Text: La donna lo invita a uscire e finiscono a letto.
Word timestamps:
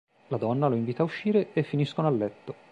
La 0.29 0.37
donna 0.37 0.67
lo 0.67 0.73
invita 0.75 1.03
a 1.03 1.05
uscire 1.05 1.53
e 1.53 1.61
finiscono 1.61 2.07
a 2.07 2.09
letto. 2.09 2.55